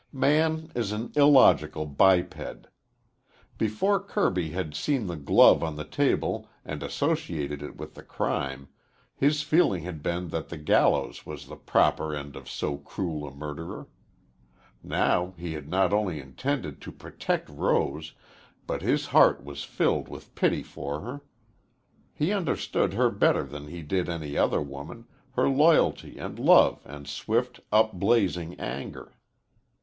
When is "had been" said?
9.83-10.29